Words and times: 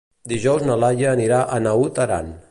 Dijous 0.31 0.63
na 0.69 0.77
Laia 0.83 1.11
anirà 1.17 1.41
a 1.43 1.59
Naut 1.67 2.03
Aran. 2.07 2.33